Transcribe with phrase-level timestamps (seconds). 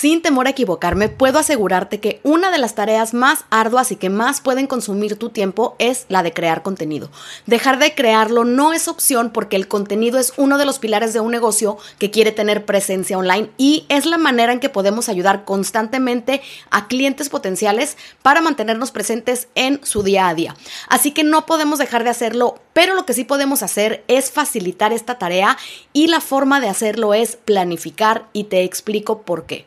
[0.00, 4.10] Sin temor a equivocarme, puedo asegurarte que una de las tareas más arduas y que
[4.10, 7.10] más pueden consumir tu tiempo es la de crear contenido.
[7.46, 11.18] Dejar de crearlo no es opción porque el contenido es uno de los pilares de
[11.18, 15.44] un negocio que quiere tener presencia online y es la manera en que podemos ayudar
[15.44, 20.54] constantemente a clientes potenciales para mantenernos presentes en su día a día.
[20.88, 24.92] Así que no podemos dejar de hacerlo, pero lo que sí podemos hacer es facilitar
[24.92, 25.58] esta tarea
[25.92, 29.64] y la forma de hacerlo es planificar y te explico por qué.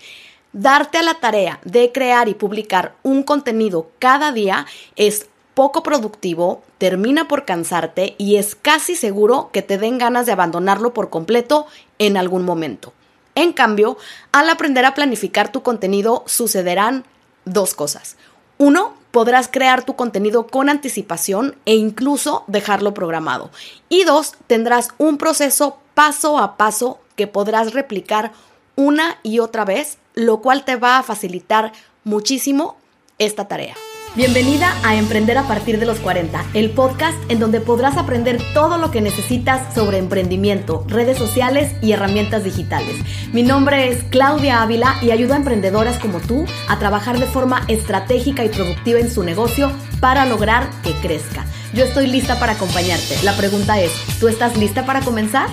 [0.54, 4.66] Darte a la tarea de crear y publicar un contenido cada día
[4.96, 10.32] es poco productivo, termina por cansarte y es casi seguro que te den ganas de
[10.32, 11.68] abandonarlo por completo
[12.00, 12.94] en algún momento.
[13.36, 13.98] En cambio,
[14.32, 17.06] al aprender a planificar tu contenido sucederán
[17.46, 18.18] dos cosas.
[18.58, 23.52] Uno, podrás crear tu contenido con anticipación e incluso dejarlo programado.
[23.90, 28.32] Y dos, tendrás un proceso paso a paso que podrás replicar
[28.76, 31.72] una y otra vez, lo cual te va a facilitar
[32.04, 32.78] muchísimo
[33.18, 33.76] esta tarea.
[34.14, 38.78] Bienvenida a Emprender a partir de los 40, el podcast en donde podrás aprender todo
[38.78, 42.98] lo que necesitas sobre emprendimiento, redes sociales y herramientas digitales.
[43.32, 47.64] Mi nombre es Claudia Ávila y ayudo a emprendedoras como tú a trabajar de forma
[47.70, 51.46] estratégica y productiva en su negocio para lograr que crezca.
[51.74, 53.16] Yo estoy lista para acompañarte.
[53.24, 55.48] La pregunta es, ¿tú estás lista para comenzar?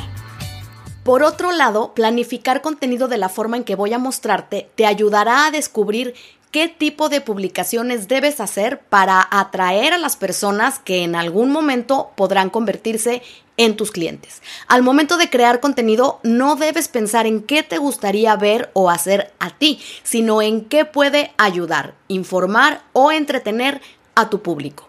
[1.08, 5.46] Por otro lado, planificar contenido de la forma en que voy a mostrarte te ayudará
[5.46, 6.12] a descubrir
[6.50, 12.10] qué tipo de publicaciones debes hacer para atraer a las personas que en algún momento
[12.14, 13.22] podrán convertirse
[13.56, 14.42] en tus clientes.
[14.66, 19.32] Al momento de crear contenido, no debes pensar en qué te gustaría ver o hacer
[19.38, 23.80] a ti, sino en qué puede ayudar, informar o entretener
[24.14, 24.87] a tu público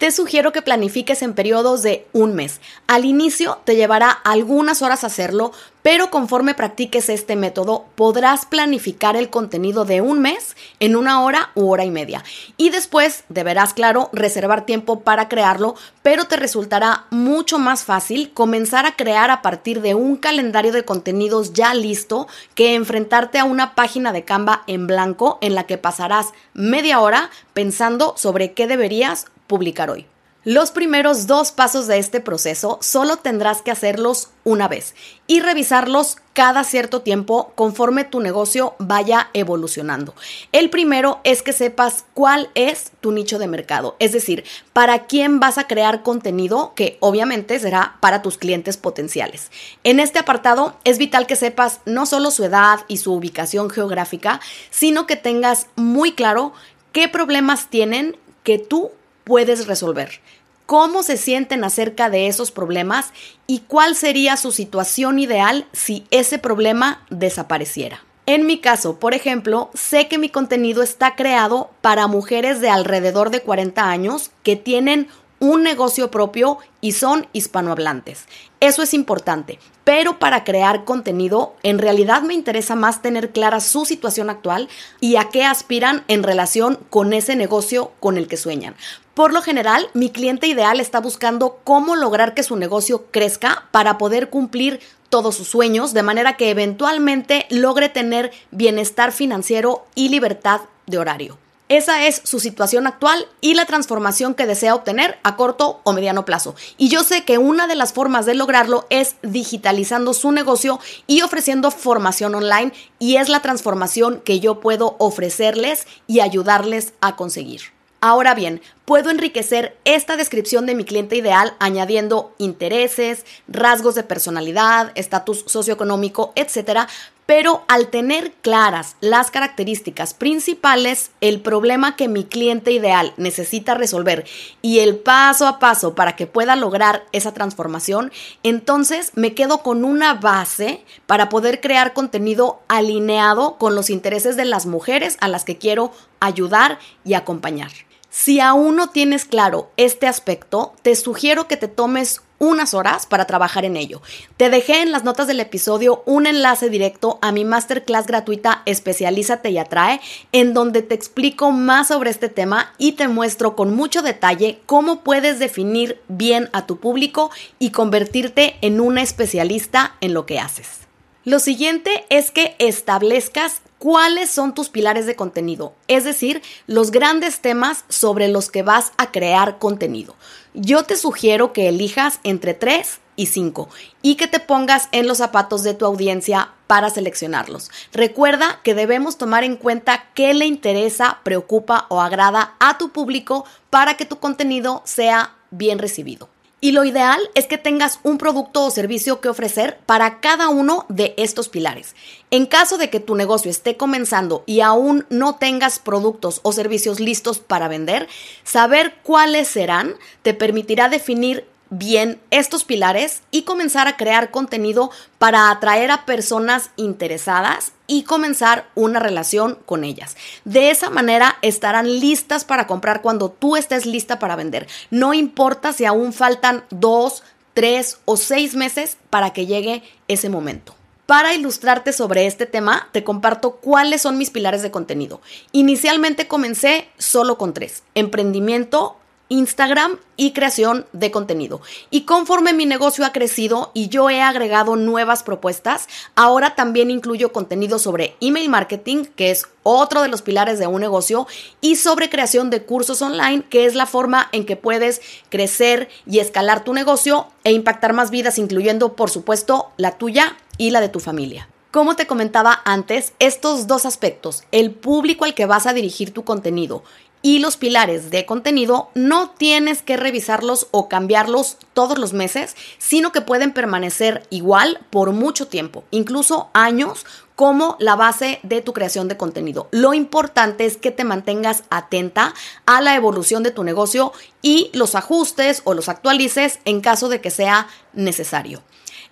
[0.00, 2.62] te sugiero que planifiques en periodos de un mes.
[2.86, 9.28] Al inicio te llevará algunas horas hacerlo, pero conforme practiques este método podrás planificar el
[9.28, 12.24] contenido de un mes en una hora u hora y media.
[12.56, 18.86] Y después deberás, claro, reservar tiempo para crearlo, pero te resultará mucho más fácil comenzar
[18.86, 23.74] a crear a partir de un calendario de contenidos ya listo que enfrentarte a una
[23.74, 29.26] página de Canva en blanco en la que pasarás media hora pensando sobre qué deberías
[29.50, 30.06] publicar hoy.
[30.44, 34.94] Los primeros dos pasos de este proceso solo tendrás que hacerlos una vez
[35.26, 40.14] y revisarlos cada cierto tiempo conforme tu negocio vaya evolucionando.
[40.52, 45.40] El primero es que sepas cuál es tu nicho de mercado, es decir, para quién
[45.40, 49.50] vas a crear contenido que obviamente será para tus clientes potenciales.
[49.84, 54.40] En este apartado es vital que sepas no solo su edad y su ubicación geográfica,
[54.70, 56.54] sino que tengas muy claro
[56.92, 58.92] qué problemas tienen que tú
[59.30, 60.20] puedes resolver,
[60.66, 63.12] cómo se sienten acerca de esos problemas
[63.46, 68.02] y cuál sería su situación ideal si ese problema desapareciera.
[68.26, 73.30] En mi caso, por ejemplo, sé que mi contenido está creado para mujeres de alrededor
[73.30, 75.06] de 40 años que tienen
[75.40, 78.26] un negocio propio y son hispanohablantes.
[78.60, 83.84] Eso es importante, pero para crear contenido en realidad me interesa más tener clara su
[83.86, 84.68] situación actual
[85.00, 88.76] y a qué aspiran en relación con ese negocio con el que sueñan.
[89.14, 93.98] Por lo general, mi cliente ideal está buscando cómo lograr que su negocio crezca para
[93.98, 100.60] poder cumplir todos sus sueños, de manera que eventualmente logre tener bienestar financiero y libertad
[100.86, 101.38] de horario.
[101.70, 106.24] Esa es su situación actual y la transformación que desea obtener a corto o mediano
[106.24, 106.56] plazo.
[106.76, 111.22] Y yo sé que una de las formas de lograrlo es digitalizando su negocio y
[111.22, 117.60] ofreciendo formación online y es la transformación que yo puedo ofrecerles y ayudarles a conseguir.
[118.02, 124.90] Ahora bien, puedo enriquecer esta descripción de mi cliente ideal añadiendo intereses, rasgos de personalidad,
[124.94, 126.88] estatus socioeconómico, etc.
[127.30, 134.26] Pero al tener claras las características principales, el problema que mi cliente ideal necesita resolver
[134.62, 138.10] y el paso a paso para que pueda lograr esa transformación,
[138.42, 144.46] entonces me quedo con una base para poder crear contenido alineado con los intereses de
[144.46, 147.70] las mujeres a las que quiero ayudar y acompañar.
[148.08, 153.26] Si aún no tienes claro este aspecto, te sugiero que te tomes unas horas para
[153.26, 154.02] trabajar en ello.
[154.36, 159.50] Te dejé en las notas del episodio un enlace directo a mi masterclass gratuita Especialízate
[159.50, 160.00] y Atrae,
[160.32, 165.04] en donde te explico más sobre este tema y te muestro con mucho detalle cómo
[165.04, 170.80] puedes definir bien a tu público y convertirte en una especialista en lo que haces.
[171.24, 177.40] Lo siguiente es que establezcas cuáles son tus pilares de contenido, es decir, los grandes
[177.40, 180.14] temas sobre los que vas a crear contenido.
[180.54, 183.68] Yo te sugiero que elijas entre tres y 5
[184.02, 187.70] y que te pongas en los zapatos de tu audiencia para seleccionarlos.
[187.92, 193.44] Recuerda que debemos tomar en cuenta qué le interesa, preocupa o agrada a tu público
[193.68, 196.28] para que tu contenido sea bien recibido.
[196.62, 200.84] Y lo ideal es que tengas un producto o servicio que ofrecer para cada uno
[200.90, 201.94] de estos pilares.
[202.30, 207.00] En caso de que tu negocio esté comenzando y aún no tengas productos o servicios
[207.00, 208.08] listos para vender,
[208.44, 215.50] saber cuáles serán te permitirá definir bien estos pilares y comenzar a crear contenido para
[215.50, 220.16] atraer a personas interesadas y comenzar una relación con ellas.
[220.44, 224.68] De esa manera estarán listas para comprar cuando tú estés lista para vender.
[224.90, 227.22] No importa si aún faltan dos,
[227.54, 230.74] tres o seis meses para que llegue ese momento.
[231.06, 235.20] Para ilustrarte sobre este tema, te comparto cuáles son mis pilares de contenido.
[235.50, 238.99] Inicialmente comencé solo con tres, emprendimiento,
[239.30, 241.62] Instagram y creación de contenido.
[241.88, 247.32] Y conforme mi negocio ha crecido y yo he agregado nuevas propuestas, ahora también incluyo
[247.32, 251.28] contenido sobre email marketing, que es otro de los pilares de un negocio,
[251.60, 256.18] y sobre creación de cursos online, que es la forma en que puedes crecer y
[256.18, 260.88] escalar tu negocio e impactar más vidas, incluyendo, por supuesto, la tuya y la de
[260.88, 261.48] tu familia.
[261.70, 266.24] Como te comentaba antes, estos dos aspectos, el público al que vas a dirigir tu
[266.24, 266.82] contenido
[267.22, 273.12] y los pilares de contenido no tienes que revisarlos o cambiarlos todos los meses, sino
[273.12, 277.04] que pueden permanecer igual por mucho tiempo, incluso años,
[277.36, 279.68] como la base de tu creación de contenido.
[279.70, 282.34] Lo importante es que te mantengas atenta
[282.66, 284.12] a la evolución de tu negocio
[284.42, 288.62] y los ajustes o los actualices en caso de que sea necesario.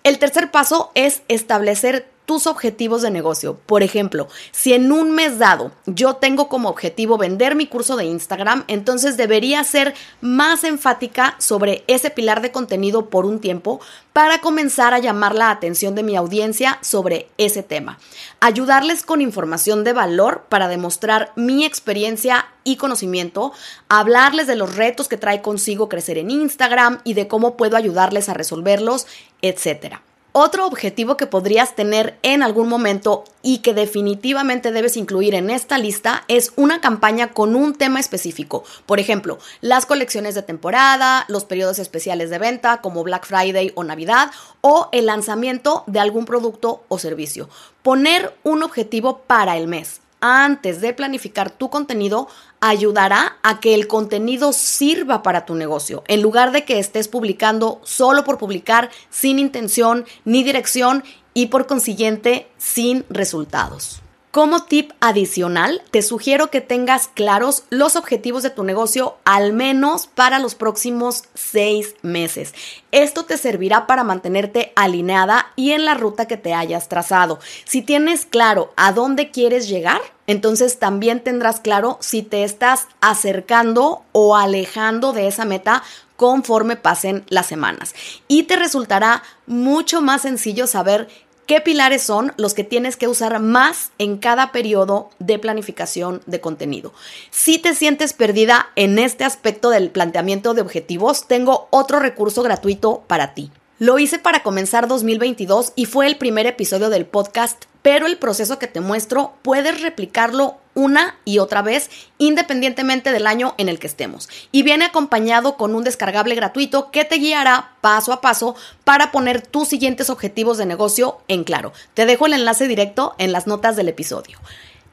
[0.03, 3.57] El tercer paso es establecer tus objetivos de negocio.
[3.65, 8.05] Por ejemplo, si en un mes dado yo tengo como objetivo vender mi curso de
[8.05, 13.81] Instagram, entonces debería ser más enfática sobre ese pilar de contenido por un tiempo
[14.13, 17.97] para comenzar a llamar la atención de mi audiencia sobre ese tema.
[18.41, 23.53] Ayudarles con información de valor para demostrar mi experiencia y conocimiento,
[23.87, 28.29] hablarles de los retos que trae consigo crecer en Instagram y de cómo puedo ayudarles
[28.29, 29.07] a resolverlos,
[29.41, 30.03] etcétera.
[30.31, 35.79] Otro objetivo que podrías tener en algún momento y que definitivamente debes incluir en esta
[35.79, 38.63] lista es una campaña con un tema específico.
[38.85, 43.83] Por ejemplo, las colecciones de temporada, los periodos especiales de venta como Black Friday o
[43.83, 44.29] Navidad
[44.61, 47.49] o el lanzamiento de algún producto o servicio.
[47.81, 52.27] Poner un objetivo para el mes antes de planificar tu contenido
[52.61, 57.79] ayudará a que el contenido sirva para tu negocio, en lugar de que estés publicando
[57.83, 61.03] solo por publicar, sin intención ni dirección
[61.33, 64.01] y por consiguiente sin resultados.
[64.31, 70.05] Como tip adicional, te sugiero que tengas claros los objetivos de tu negocio al menos
[70.05, 72.53] para los próximos seis meses.
[72.91, 77.39] Esto te servirá para mantenerte alineada y en la ruta que te hayas trazado.
[77.65, 84.03] Si tienes claro a dónde quieres llegar, entonces también tendrás claro si te estás acercando
[84.11, 85.81] o alejando de esa meta
[86.17, 87.95] conforme pasen las semanas.
[88.27, 91.07] Y te resultará mucho más sencillo saber
[91.49, 96.39] ¿Qué pilares son los que tienes que usar más en cada periodo de planificación de
[96.39, 96.93] contenido?
[97.31, 103.03] Si te sientes perdida en este aspecto del planteamiento de objetivos, tengo otro recurso gratuito
[103.07, 103.49] para ti.
[103.79, 108.59] Lo hice para comenzar 2022 y fue el primer episodio del podcast pero el proceso
[108.59, 113.87] que te muestro puedes replicarlo una y otra vez independientemente del año en el que
[113.87, 114.29] estemos.
[114.53, 119.45] Y viene acompañado con un descargable gratuito que te guiará paso a paso para poner
[119.45, 121.73] tus siguientes objetivos de negocio en claro.
[121.93, 124.39] Te dejo el enlace directo en las notas del episodio.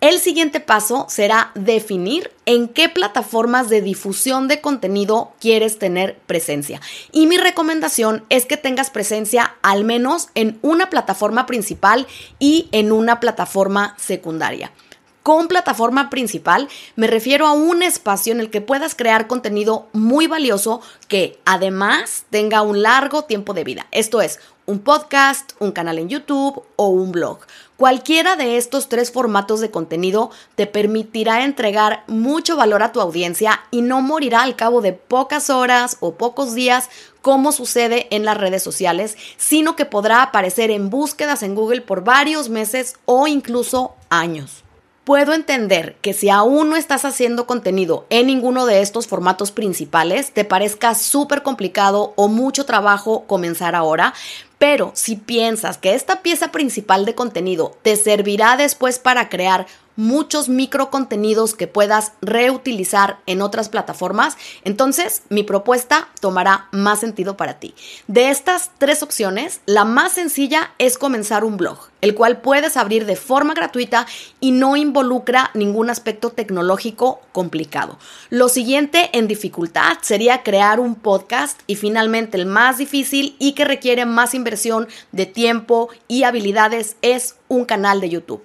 [0.01, 6.83] El siguiente paso será definir en qué plataformas de difusión de contenido quieres tener presencia.
[7.13, 12.07] Y mi recomendación es que tengas presencia al menos en una plataforma principal
[12.39, 14.71] y en una plataforma secundaria.
[15.27, 20.29] Con plataforma principal me refiero a un espacio en el que puedas crear contenido muy
[20.29, 23.89] valioso que además tenga un largo tiempo de vida.
[23.91, 27.41] Esto es, un podcast, un canal en YouTube o un blog.
[27.77, 33.63] Cualquiera de estos tres formatos de contenido te permitirá entregar mucho valor a tu audiencia
[33.73, 36.89] y no morirá al cabo de pocas horas o pocos días
[37.21, 42.05] como sucede en las redes sociales, sino que podrá aparecer en búsquedas en Google por
[42.05, 44.63] varios meses o incluso años.
[45.07, 50.33] Puedo entender que si aún no estás haciendo contenido en ninguno de estos formatos principales,
[50.33, 54.15] te parezca súper complicado o mucho trabajo comenzar ahora,
[54.59, 60.49] pero si piensas que esta pieza principal de contenido te servirá después para crear muchos
[60.49, 67.59] micro contenidos que puedas reutilizar en otras plataformas, entonces mi propuesta tomará más sentido para
[67.59, 67.75] ti.
[68.07, 73.07] De estas tres opciones, la más sencilla es comenzar un blog, el cual puedes abrir
[73.07, 74.07] de forma gratuita
[74.41, 77.99] y no involucra ningún aspecto tecnológico complicado.
[78.31, 83.65] Lo siguiente en dificultad sería crear un podcast y finalmente el más difícil y que
[83.65, 88.43] requiere más inversión de tiempo y habilidades es un canal de YouTube.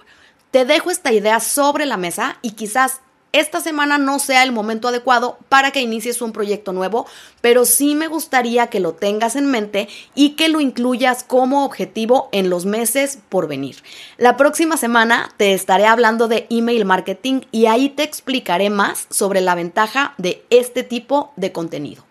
[0.51, 2.99] Te dejo esta idea sobre la mesa y quizás
[3.31, 7.05] esta semana no sea el momento adecuado para que inicies un proyecto nuevo,
[7.39, 12.27] pero sí me gustaría que lo tengas en mente y que lo incluyas como objetivo
[12.33, 13.77] en los meses por venir.
[14.17, 19.39] La próxima semana te estaré hablando de email marketing y ahí te explicaré más sobre
[19.39, 22.10] la ventaja de este tipo de contenido.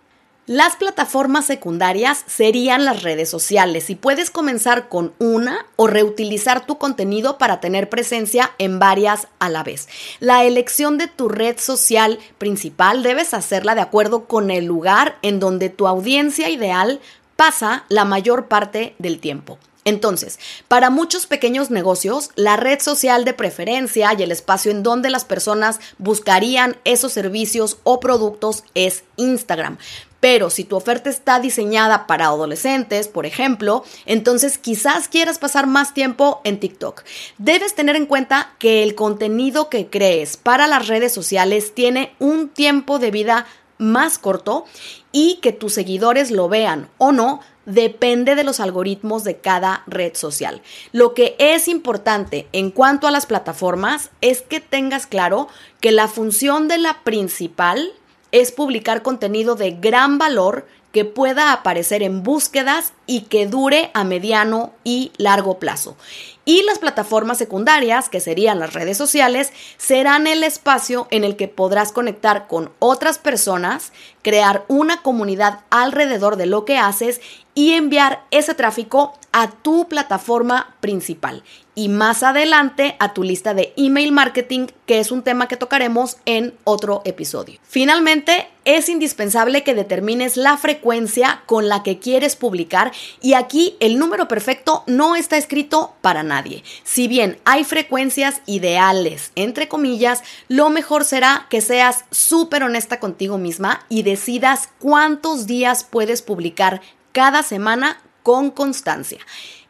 [0.51, 6.77] Las plataformas secundarias serían las redes sociales y puedes comenzar con una o reutilizar tu
[6.77, 9.89] contenido para tener presencia en varias a la vez.
[10.19, 15.39] La elección de tu red social principal debes hacerla de acuerdo con el lugar en
[15.39, 16.99] donde tu audiencia ideal
[17.37, 19.57] pasa la mayor parte del tiempo.
[19.85, 25.11] Entonces, para muchos pequeños negocios, la red social de preferencia y el espacio en donde
[25.11, 29.79] las personas buscarían esos servicios o productos es Instagram.
[30.21, 35.95] Pero si tu oferta está diseñada para adolescentes, por ejemplo, entonces quizás quieras pasar más
[35.95, 37.03] tiempo en TikTok.
[37.39, 42.49] Debes tener en cuenta que el contenido que crees para las redes sociales tiene un
[42.49, 43.47] tiempo de vida
[43.79, 44.67] más corto
[45.11, 50.15] y que tus seguidores lo vean o no depende de los algoritmos de cada red
[50.15, 50.63] social.
[50.93, 55.49] Lo que es importante en cuanto a las plataformas es que tengas claro
[55.81, 57.93] que la función de la principal
[58.33, 64.03] es publicar contenido de gran valor que pueda aparecer en búsquedas y que dure a
[64.03, 65.97] mediano y largo plazo.
[66.45, 71.47] Y las plataformas secundarias, que serían las redes sociales, serán el espacio en el que
[71.47, 77.21] podrás conectar con otras personas, crear una comunidad alrededor de lo que haces
[77.55, 81.43] y enviar ese tráfico a tu plataforma principal
[81.75, 86.19] y más adelante a tu lista de email marketing, que es un tema que tocaremos
[86.27, 87.59] en otro episodio.
[87.63, 93.99] Finalmente, es indispensable que determines la frecuencia con la que quieres publicar y aquí el
[93.99, 96.63] número perfecto no está escrito para nadie.
[96.85, 103.39] Si bien hay frecuencias ideales, entre comillas, lo mejor será que seas súper honesta contigo
[103.39, 106.81] misma y decidas cuántos días puedes publicar
[107.13, 109.21] cada semana con constancia.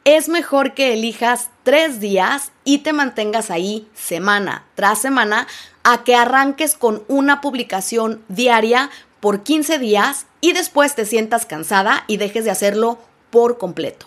[0.05, 5.47] Es mejor que elijas tres días y te mantengas ahí semana tras semana
[5.83, 8.89] a que arranques con una publicación diaria
[9.21, 14.07] por 15 días y después te sientas cansada y dejes de hacerlo por completo.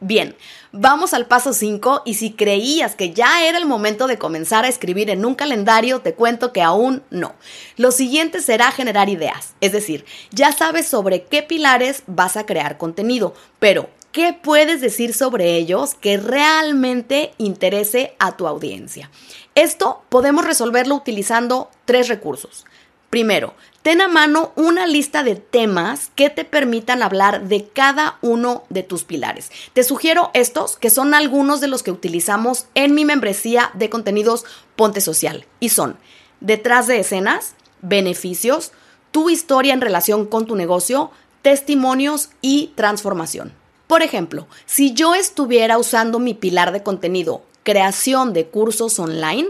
[0.00, 0.36] Bien,
[0.80, 4.68] vamos al paso 5 y si creías que ya era el momento de comenzar a
[4.68, 7.34] escribir en un calendario, te cuento que aún no.
[7.76, 12.78] Lo siguiente será generar ideas, es decir, ya sabes sobre qué pilares vas a crear
[12.78, 19.10] contenido, pero ¿qué puedes decir sobre ellos que realmente interese a tu audiencia?
[19.56, 22.64] Esto podemos resolverlo utilizando tres recursos.
[23.10, 23.54] Primero,
[23.88, 28.82] ten a mano una lista de temas que te permitan hablar de cada uno de
[28.82, 29.50] tus pilares.
[29.72, 34.44] Te sugiero estos, que son algunos de los que utilizamos en mi membresía de contenidos
[34.76, 35.46] Ponte Social.
[35.58, 35.96] Y son
[36.40, 38.72] detrás de escenas, beneficios,
[39.10, 43.54] tu historia en relación con tu negocio, testimonios y transformación.
[43.86, 49.48] Por ejemplo, si yo estuviera usando mi pilar de contenido creación de cursos online,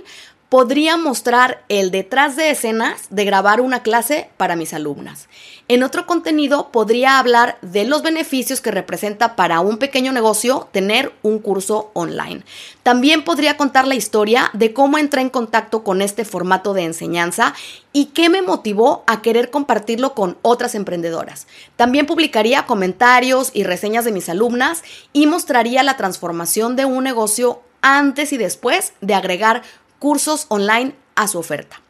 [0.49, 5.29] podría mostrar el detrás de escenas de grabar una clase para mis alumnas.
[5.69, 11.13] En otro contenido podría hablar de los beneficios que representa para un pequeño negocio tener
[11.23, 12.43] un curso online.
[12.83, 17.55] También podría contar la historia de cómo entré en contacto con este formato de enseñanza
[17.93, 21.47] y qué me motivó a querer compartirlo con otras emprendedoras.
[21.77, 27.61] También publicaría comentarios y reseñas de mis alumnas y mostraría la transformación de un negocio
[27.83, 29.63] antes y después de agregar
[29.99, 31.81] cursos online a su oferta.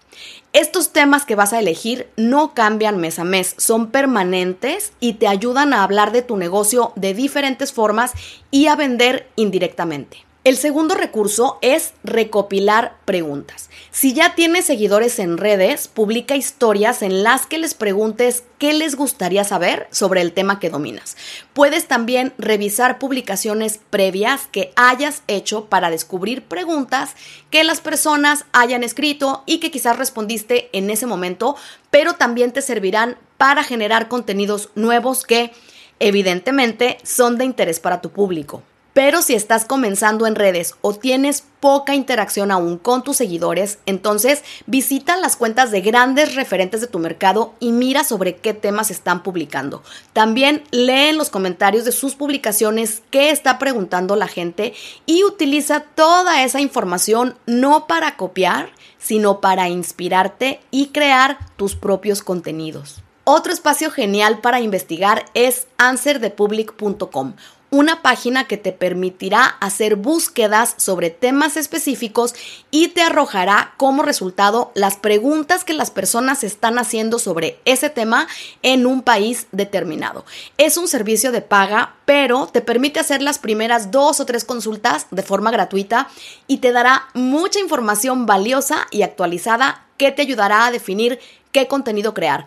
[0.53, 5.29] Estos temas que vas a elegir no cambian mes a mes, son permanentes y te
[5.29, 8.13] ayudan a hablar de tu negocio de diferentes formas
[8.51, 10.28] y a vender indirectamente.
[10.49, 13.69] El segundo recurso es recopilar preguntas.
[13.91, 18.97] Si ya tienes seguidores en redes, publica historias en las que les preguntes qué les
[18.97, 21.19] gustaría saber sobre el tema que dominas.
[21.53, 27.11] Puedes también revisar publicaciones previas que hayas hecho para descubrir preguntas
[27.51, 31.57] que las personas hayan escrito y que quizás respondiste en ese momento,
[31.91, 35.53] pero también te servirán para generar contenidos nuevos que
[36.01, 38.63] evidentemente son de interés para tu público.
[38.99, 44.43] Pero si estás comenzando en redes o tienes poca interacción aún con tus seguidores, entonces
[44.67, 49.23] visita las cuentas de grandes referentes de tu mercado y mira sobre qué temas están
[49.23, 49.85] publicando.
[50.13, 54.75] También lee en los comentarios de sus publicaciones qué está preguntando la gente
[55.07, 62.21] y utiliza toda esa información no para copiar, sino para inspirarte y crear tus propios
[62.21, 63.05] contenidos.
[63.23, 67.35] Otro espacio genial para investigar es answerthepublic.com
[67.71, 72.35] una página que te permitirá hacer búsquedas sobre temas específicos
[72.71, 78.27] y te arrojará como resultado las preguntas que las personas están haciendo sobre ese tema
[78.63, 80.25] en un país determinado.
[80.57, 85.07] Es un servicio de paga, pero te permite hacer las primeras dos o tres consultas
[85.11, 86.09] de forma gratuita
[86.47, 91.19] y te dará mucha información valiosa y actualizada que te ayudará a definir
[91.53, 92.47] qué contenido crear.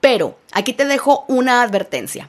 [0.00, 2.28] Pero aquí te dejo una advertencia.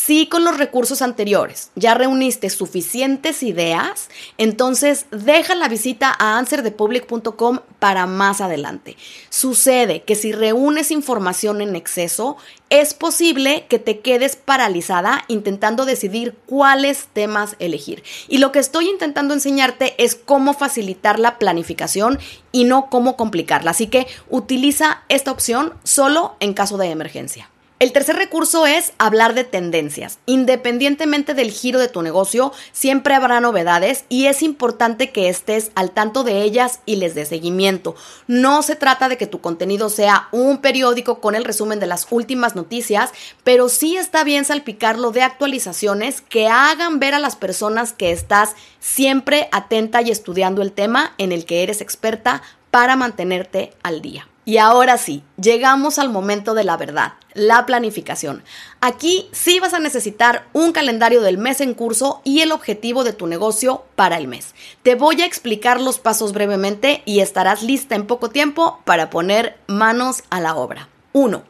[0.00, 7.58] Si con los recursos anteriores ya reuniste suficientes ideas, entonces deja la visita a answerthepublic.com
[7.80, 8.96] para más adelante.
[9.28, 12.36] Sucede que si reúnes información en exceso,
[12.70, 18.04] es posible que te quedes paralizada intentando decidir cuáles temas elegir.
[18.28, 22.20] Y lo que estoy intentando enseñarte es cómo facilitar la planificación
[22.52, 23.72] y no cómo complicarla.
[23.72, 27.50] Así que utiliza esta opción solo en caso de emergencia.
[27.80, 30.18] El tercer recurso es hablar de tendencias.
[30.26, 35.92] Independientemente del giro de tu negocio, siempre habrá novedades y es importante que estés al
[35.92, 37.94] tanto de ellas y les dé seguimiento.
[38.26, 42.08] No se trata de que tu contenido sea un periódico con el resumen de las
[42.10, 43.12] últimas noticias,
[43.44, 48.56] pero sí está bien salpicarlo de actualizaciones que hagan ver a las personas que estás
[48.80, 52.42] siempre atenta y estudiando el tema en el que eres experta
[52.72, 54.26] para mantenerte al día.
[54.48, 58.42] Y ahora sí, llegamos al momento de la verdad, la planificación.
[58.80, 63.12] Aquí sí vas a necesitar un calendario del mes en curso y el objetivo de
[63.12, 64.54] tu negocio para el mes.
[64.82, 69.58] Te voy a explicar los pasos brevemente y estarás lista en poco tiempo para poner
[69.66, 70.88] manos a la obra.
[71.12, 71.42] 1.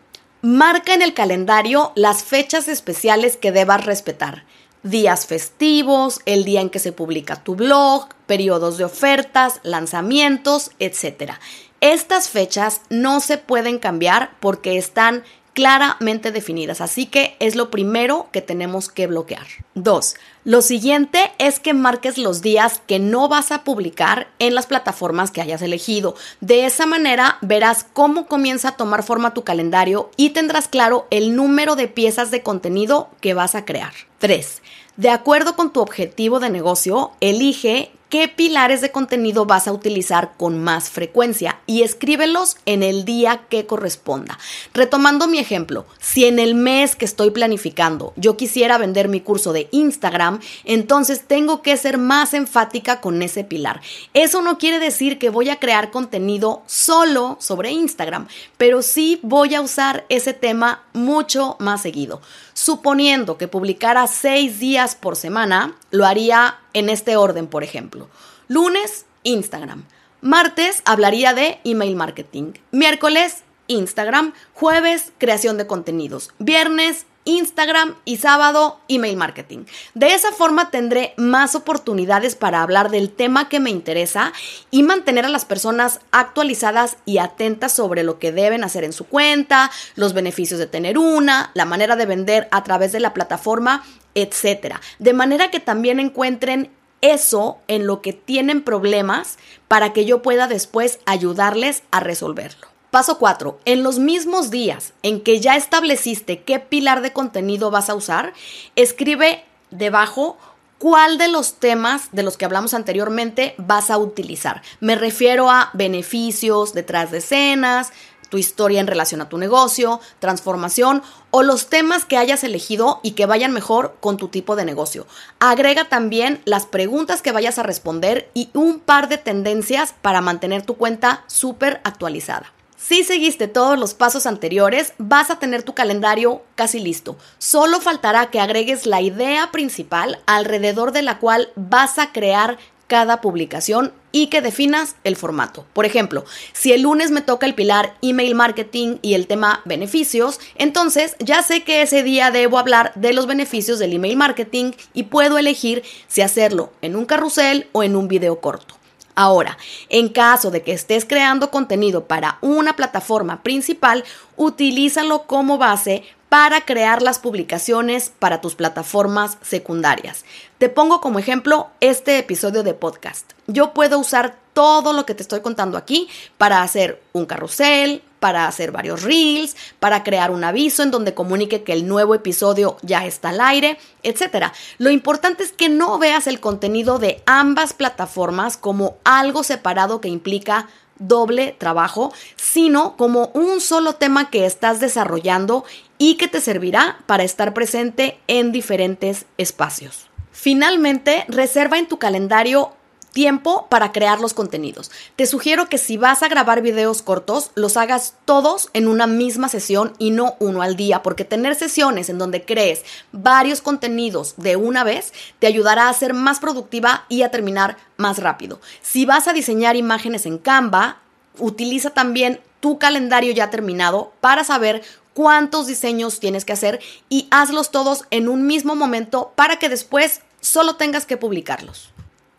[0.42, 4.42] Marca en el calendario las fechas especiales que debas respetar
[4.82, 11.32] días festivos, el día en que se publica tu blog, periodos de ofertas, lanzamientos, etc.
[11.80, 15.22] Estas fechas no se pueden cambiar porque están
[15.58, 19.44] claramente definidas, así que es lo primero que tenemos que bloquear.
[19.74, 20.14] Dos,
[20.44, 25.32] Lo siguiente es que marques los días que no vas a publicar en las plataformas
[25.32, 26.14] que hayas elegido.
[26.40, 31.34] De esa manera verás cómo comienza a tomar forma tu calendario y tendrás claro el
[31.34, 33.92] número de piezas de contenido que vas a crear.
[34.20, 34.62] 3.
[34.96, 40.32] De acuerdo con tu objetivo de negocio, elige qué pilares de contenido vas a utilizar
[40.36, 44.38] con más frecuencia y escríbelos en el día que corresponda.
[44.72, 49.52] Retomando mi ejemplo, si en el mes que estoy planificando yo quisiera vender mi curso
[49.52, 53.80] de Instagram, entonces tengo que ser más enfática con ese pilar.
[54.14, 59.54] Eso no quiere decir que voy a crear contenido solo sobre Instagram, pero sí voy
[59.54, 62.20] a usar ese tema mucho más seguido.
[62.60, 68.08] Suponiendo que publicara seis días por semana, lo haría en este orden, por ejemplo.
[68.48, 69.84] Lunes, Instagram.
[70.22, 72.54] Martes hablaría de email marketing.
[72.72, 74.32] Miércoles, Instagram.
[74.54, 76.32] Jueves, creación de contenidos.
[76.40, 79.66] Viernes, Instagram y sábado email marketing.
[79.92, 84.32] De esa forma tendré más oportunidades para hablar del tema que me interesa
[84.70, 89.04] y mantener a las personas actualizadas y atentas sobre lo que deben hacer en su
[89.04, 93.84] cuenta, los beneficios de tener una, la manera de vender a través de la plataforma,
[94.14, 94.80] etcétera.
[94.98, 96.70] De manera que también encuentren
[97.02, 99.36] eso en lo que tienen problemas
[99.68, 102.77] para que yo pueda después ayudarles a resolverlo.
[102.90, 103.60] Paso 4.
[103.66, 108.32] En los mismos días en que ya estableciste qué pilar de contenido vas a usar,
[108.76, 110.38] escribe debajo
[110.78, 114.62] cuál de los temas de los que hablamos anteriormente vas a utilizar.
[114.80, 117.92] Me refiero a beneficios, detrás de escenas,
[118.30, 123.10] tu historia en relación a tu negocio, transformación o los temas que hayas elegido y
[123.10, 125.06] que vayan mejor con tu tipo de negocio.
[125.40, 130.62] Agrega también las preguntas que vayas a responder y un par de tendencias para mantener
[130.62, 132.52] tu cuenta súper actualizada.
[132.80, 137.16] Si seguiste todos los pasos anteriores, vas a tener tu calendario casi listo.
[137.38, 143.20] Solo faltará que agregues la idea principal alrededor de la cual vas a crear cada
[143.20, 145.66] publicación y que definas el formato.
[145.72, 150.38] Por ejemplo, si el lunes me toca el pilar email marketing y el tema beneficios,
[150.54, 155.02] entonces ya sé que ese día debo hablar de los beneficios del email marketing y
[155.02, 158.77] puedo elegir si hacerlo en un carrusel o en un video corto.
[159.20, 164.04] Ahora, en caso de que estés creando contenido para una plataforma principal,
[164.36, 170.24] utilízalo como base para crear las publicaciones para tus plataformas secundarias.
[170.58, 173.32] Te pongo como ejemplo este episodio de podcast.
[173.48, 178.46] Yo puedo usar todo lo que te estoy contando aquí para hacer un carrusel, para
[178.46, 183.04] hacer varios reels, para crear un aviso en donde comunique que el nuevo episodio ya
[183.06, 184.52] está al aire, etc.
[184.78, 190.08] Lo importante es que no veas el contenido de ambas plataformas como algo separado que
[190.08, 195.64] implica doble trabajo, sino como un solo tema que estás desarrollando
[195.96, 200.06] y que te servirá para estar presente en diferentes espacios.
[200.32, 202.72] Finalmente, reserva en tu calendario
[203.18, 204.92] tiempo para crear los contenidos.
[205.16, 209.48] Te sugiero que si vas a grabar videos cortos, los hagas todos en una misma
[209.48, 214.54] sesión y no uno al día, porque tener sesiones en donde crees varios contenidos de
[214.54, 218.60] una vez te ayudará a ser más productiva y a terminar más rápido.
[218.82, 220.98] Si vas a diseñar imágenes en Canva,
[221.40, 226.78] utiliza también tu calendario ya terminado para saber cuántos diseños tienes que hacer
[227.08, 231.90] y hazlos todos en un mismo momento para que después solo tengas que publicarlos.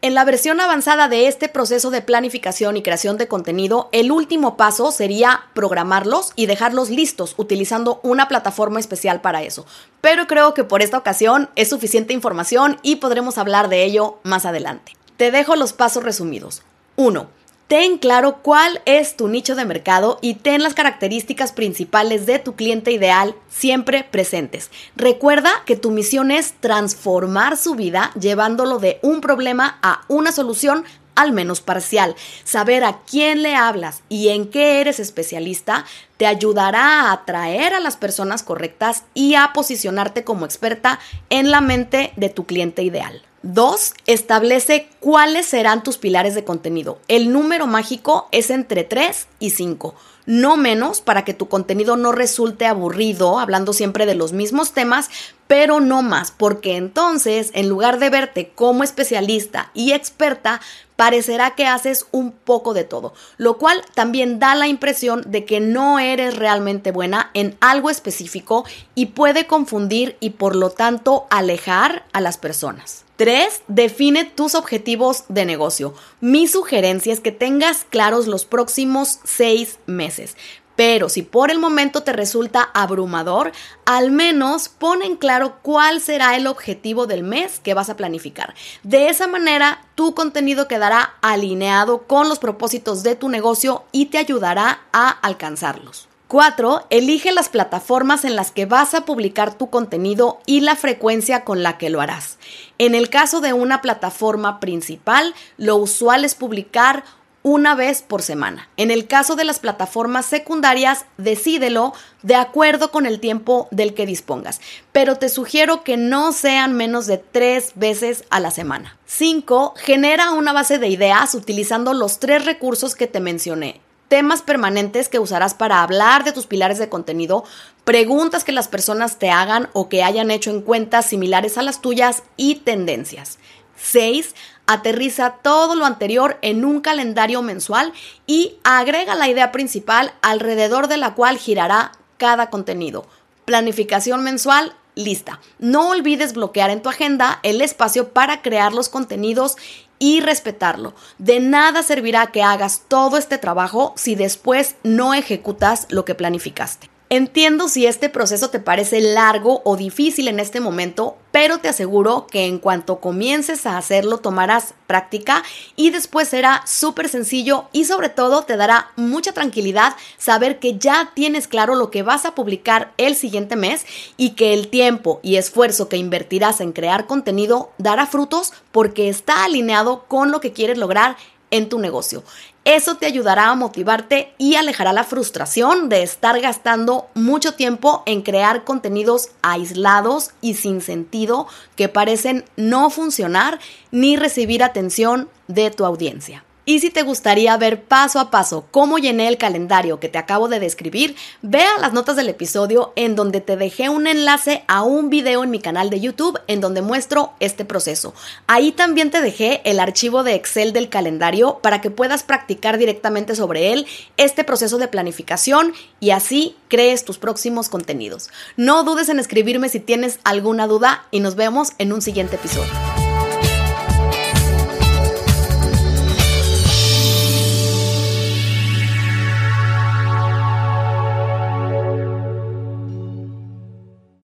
[0.02, 4.56] En la versión avanzada de este proceso de planificación y creación de contenido, el último
[4.56, 9.66] paso sería programarlos y dejarlos listos utilizando una plataforma especial para eso.
[10.00, 14.46] Pero creo que por esta ocasión es suficiente información y podremos hablar de ello más
[14.46, 14.96] adelante.
[15.18, 16.64] Te dejo los pasos resumidos.
[16.96, 17.39] 1
[17.70, 22.56] Ten claro cuál es tu nicho de mercado y ten las características principales de tu
[22.56, 24.72] cliente ideal siempre presentes.
[24.96, 30.84] Recuerda que tu misión es transformar su vida llevándolo de un problema a una solución
[31.14, 32.16] al menos parcial.
[32.44, 35.86] Saber a quién le hablas y en qué eres especialista
[36.18, 41.62] te ayudará a atraer a las personas correctas y a posicionarte como experta en la
[41.62, 43.29] mente de tu cliente ideal.
[43.42, 47.00] Dos, establece cuáles serán tus pilares de contenido.
[47.08, 52.12] El número mágico es entre 3 y 5, no menos para que tu contenido no
[52.12, 55.10] resulte aburrido, hablando siempre de los mismos temas,
[55.48, 60.60] pero no más, porque entonces, en lugar de verte como especialista y experta,
[60.98, 65.62] parecerá que haces un poco de todo, lo cual también da la impresión de que
[65.62, 72.04] no eres realmente buena en algo específico y puede confundir y por lo tanto alejar
[72.12, 73.06] a las personas.
[73.20, 73.64] 3.
[73.68, 75.94] Define tus objetivos de negocio.
[76.22, 80.38] Mi sugerencia es que tengas claros los próximos seis meses.
[80.78, 83.52] Pero si por el momento te resulta abrumador,
[83.84, 88.56] al menos pon en claro cuál será el objetivo del mes que vas a planificar.
[88.84, 94.18] De esa manera, tu contenido quedará alineado con los propósitos de tu negocio y te
[94.18, 96.09] ayudará a alcanzarlos.
[96.30, 96.86] 4.
[96.92, 101.64] Elige las plataformas en las que vas a publicar tu contenido y la frecuencia con
[101.64, 102.38] la que lo harás.
[102.78, 107.04] En el caso de una plataforma principal, lo usual es publicar
[107.42, 108.70] una vez por semana.
[108.78, 114.06] En el caso de las plataformas secundarias, decídelo de acuerdo con el tiempo del que
[114.06, 114.62] dispongas,
[114.92, 119.00] pero te sugiero que no sean menos de tres veces a la semana.
[119.08, 119.74] 5.
[119.78, 125.20] Genera una base de ideas utilizando los tres recursos que te mencioné temas permanentes que
[125.20, 127.46] usarás para hablar de tus pilares de contenido,
[127.86, 131.82] preguntas que las personas te hagan o que hayan hecho en cuentas similares a las
[131.82, 133.40] tuyas y tendencias.
[133.82, 134.36] 6.
[134.68, 137.94] Aterriza todo lo anterior en un calendario mensual
[138.28, 143.08] y agrega la idea principal alrededor de la cual girará cada contenido.
[143.46, 145.40] Planificación mensual lista.
[145.60, 149.56] No olvides bloquear en tu agenda el espacio para crear los contenidos
[150.00, 150.94] y respetarlo.
[151.18, 156.90] De nada servirá que hagas todo este trabajo si después no ejecutas lo que planificaste.
[157.12, 162.28] Entiendo si este proceso te parece largo o difícil en este momento, pero te aseguro
[162.28, 165.42] que en cuanto comiences a hacerlo tomarás práctica
[165.76, 171.12] y después será súper sencillo y sobre todo te dará mucha tranquilidad saber que ya
[171.16, 175.38] tienes claro lo que vas a publicar el siguiente mes y que el tiempo y
[175.38, 180.78] esfuerzo que invertirás en crear contenido dará frutos porque está alineado con lo que quieres
[180.78, 181.18] lograr
[181.50, 182.24] en tu negocio.
[182.70, 188.22] Eso te ayudará a motivarte y alejará la frustración de estar gastando mucho tiempo en
[188.22, 193.58] crear contenidos aislados y sin sentido que parecen no funcionar
[193.90, 196.44] ni recibir atención de tu audiencia.
[196.70, 200.50] Y si te gustaría ver paso a paso cómo llené el calendario que te acabo
[200.50, 204.84] de describir, ve a las notas del episodio en donde te dejé un enlace a
[204.84, 208.14] un video en mi canal de YouTube en donde muestro este proceso.
[208.46, 213.34] Ahí también te dejé el archivo de Excel del calendario para que puedas practicar directamente
[213.34, 218.30] sobre él este proceso de planificación y así crees tus próximos contenidos.
[218.58, 223.09] No dudes en escribirme si tienes alguna duda y nos vemos en un siguiente episodio.